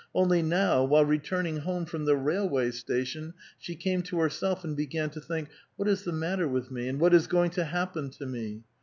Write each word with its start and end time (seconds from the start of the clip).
Only 0.15 0.41
now, 0.41 0.83
while 0.83 1.05
returning* 1.05 1.57
home 1.57 1.85
from 1.85 2.05
the 2.05 2.15
railway 2.15 2.71
station, 2.71 3.35
she 3.59 3.75
came 3.75 4.01
to 4.01 4.17
herself, 4.19 4.63
and 4.63 4.75
began 4.75 5.11
to 5.11 5.21
think, 5.21 5.49
''What 5.77 5.87
is 5.87 6.05
the 6.05 6.11
matter 6.11 6.47
with 6.47 6.71
me, 6.71 6.87
and 6.87 6.99
what 6.99 7.13
is 7.13 7.27
going 7.27 7.51
to 7.51 7.65
happen 7.65 8.09
to 8.09 8.25
me 8.25 8.63